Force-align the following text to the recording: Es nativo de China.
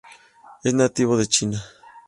Es 0.63 0.73
nativo 0.73 1.15
de 1.15 1.27
China. 1.27 1.63